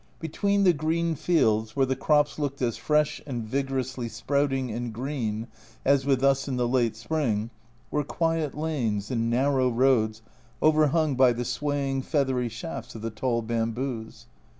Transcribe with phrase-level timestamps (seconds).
[0.19, 5.45] Between the green fields, where the crops looked as fresh and vigorously sprouting and green
[5.85, 7.51] as with us in the late spring,
[7.91, 10.23] were quiet lanes and narrow roads
[10.59, 14.25] over hung by the swaying feathery shafts of the tall bamboos.